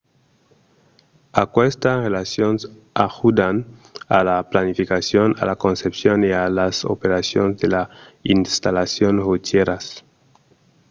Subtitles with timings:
[1.41, 2.65] aquestas relacions
[3.05, 3.57] ajudan
[4.17, 7.87] a la planificacion a la concepcion e a las operacions de las
[8.35, 9.85] installacions rotièras